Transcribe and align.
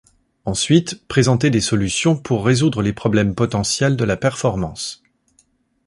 Ensuite, 0.45 1.07
présenter 1.07 1.51
des 1.51 1.61
solutions 1.61 2.17
pour 2.17 2.43
résoudre 2.43 2.81
les 2.81 2.91
problèmes 2.91 3.35
potentiels 3.35 3.95
de 3.95 4.03
la 4.03 4.17
performance. 4.17 5.03